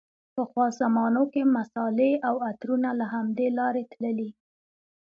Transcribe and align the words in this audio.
پخوا 0.35 0.65
زمانو 0.79 1.23
کې 1.33 1.41
مصالحې 1.57 2.13
او 2.27 2.35
عطرونه 2.49 2.89
له 2.99 3.05
همدې 3.13 3.47
لارې 3.59 3.83
تللې. 3.91 4.29